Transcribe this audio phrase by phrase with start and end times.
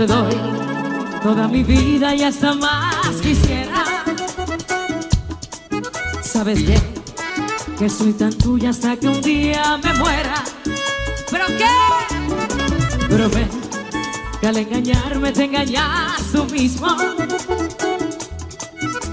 [0.00, 0.34] te doy
[1.22, 3.84] toda mi vida y hasta más quisiera.
[6.22, 6.80] Sabes bien
[7.78, 10.42] que soy tan tuya hasta que un día me muera.
[11.30, 11.66] ¿Pero qué?
[13.10, 13.50] Pero ven,
[14.40, 16.96] que al engañarme te engañas tú mismo.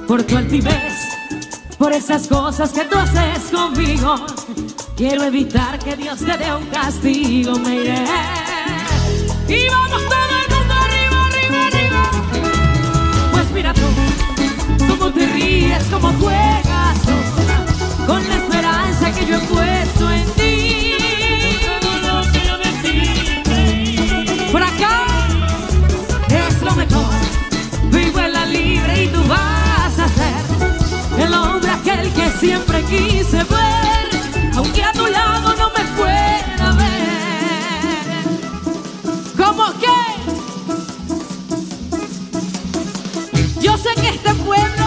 [0.08, 0.96] Por tu altivez,
[1.78, 4.26] por esas cosas que tú haces conmigo.
[4.96, 8.06] Quiero evitar que Dios te dé un castigo, me iré.
[9.50, 10.37] Y vamos todo
[32.90, 34.10] quise ver,
[34.56, 38.24] aunque a tu lado no me pueda ver.
[39.38, 39.98] ¿Cómo que?
[43.62, 44.86] Yo sé que este pueblo,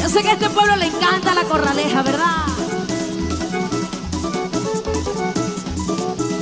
[0.00, 2.46] yo sé que este pueblo le encanta la corraleja, ¿verdad?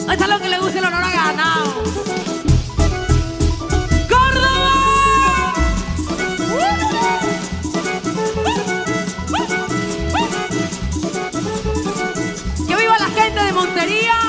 [0.09, 1.80] Ahí está lo que le gusta el honor a ganado.
[13.91, 14.21] Montería!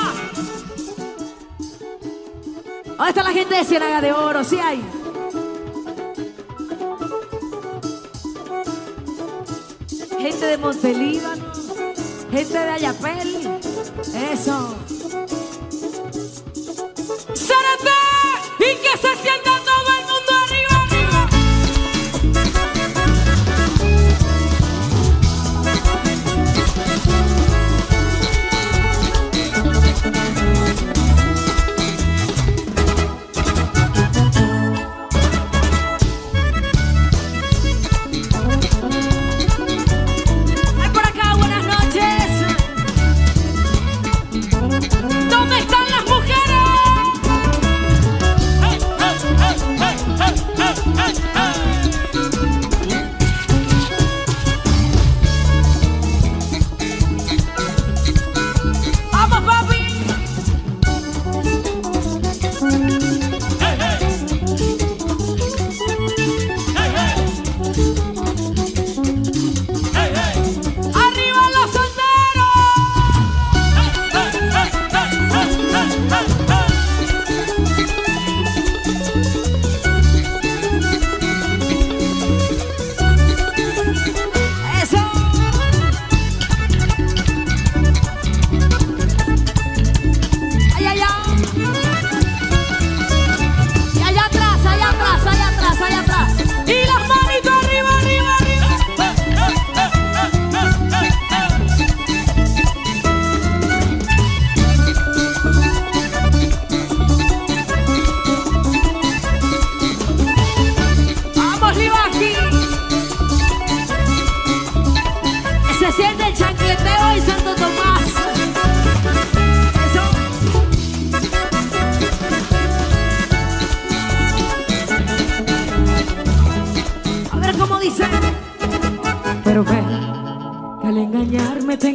[2.84, 4.42] ¿Dónde está la gente de Ciénaga de Oro?
[4.42, 4.82] ¿Sí hay?
[10.18, 11.44] Gente de Montelíbano,
[12.30, 13.60] gente de Ayapel,
[14.32, 14.76] eso.
[17.34, 17.90] ¡Zárate!
[18.58, 19.51] ¡Y que se sienta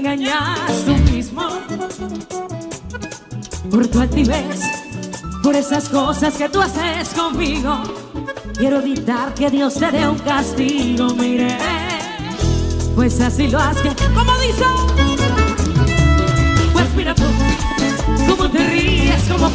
[0.08, 1.42] engañas tú mismo.
[3.70, 4.62] Por tu altivez,
[5.44, 7.84] por esas cosas que tú haces conmigo.
[8.58, 11.58] Quiero evitar que Dios te dé un castigo, mire.
[12.96, 13.94] Pues así lo haces.
[14.16, 14.66] ¿Cómo dice?
[16.72, 17.24] Pues mira tú,
[18.30, 19.50] cómo te ríes, cómo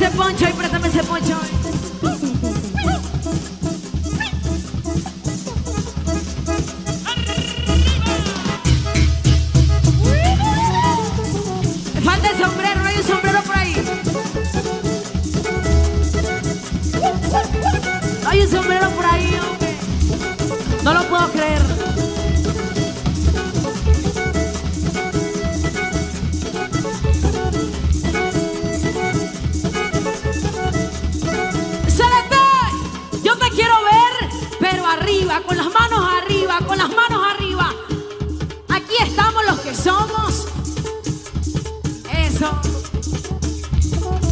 [0.00, 1.40] ese poncho y préstame ese poncho.
[12.04, 13.74] Falta el sombrero, hay un sombrero por ahí.
[18.26, 19.76] Hay un sombrero por ahí, hombre.
[20.84, 21.97] No lo puedo creer.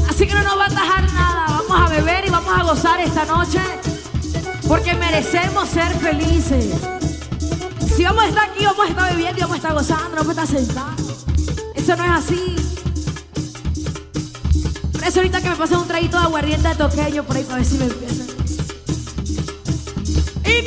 [0.09, 1.47] Así que no nos va a atajar nada.
[1.49, 3.61] Vamos a beber y vamos a gozar esta noche
[4.69, 6.67] porque merecemos ser felices.
[7.97, 10.39] Si vamos a estar aquí, vamos a estar bebiendo y vamos a estar gozando, vamos
[10.39, 11.25] a estar sentados.
[11.75, 12.57] Eso no es así.
[14.93, 17.57] Por eso ahorita que me pasen un traguito de aguardiente de toqueño por ahí para
[17.57, 18.27] ver si me empiezan.
[20.45, 20.63] ¡Y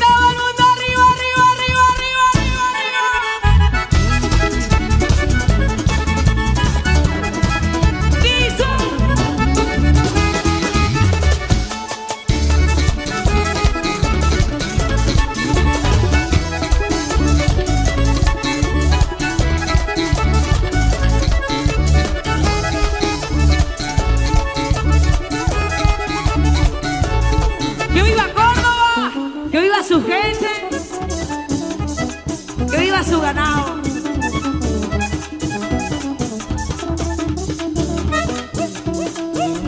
[33.09, 33.81] su ganado.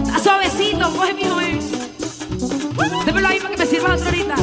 [0.05, 1.59] Está suavecito, coge mi joven.
[3.05, 4.35] Démelo ahí para que me sirva otro ahorita.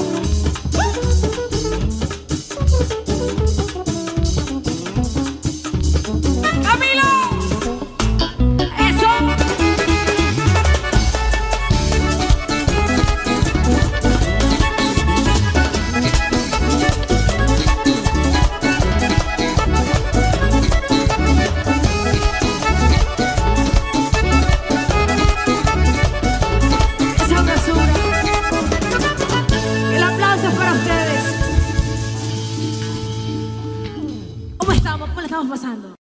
[35.69, 35.98] Pasando?